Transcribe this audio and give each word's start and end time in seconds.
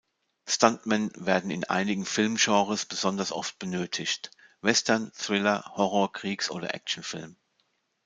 Stuntmen 0.47 1.11
werden 1.13 1.51
in 1.51 1.63
einigen 1.65 2.05
Film-Genres 2.05 2.87
besonders 2.87 3.31
oft 3.31 3.59
benötigt: 3.59 4.31
Western, 4.61 5.11
Thriller, 5.15 5.63
Horror-, 5.77 6.11
Kriegs- 6.11 6.49
oder 6.49 6.73
Actionfilm. 6.73 7.35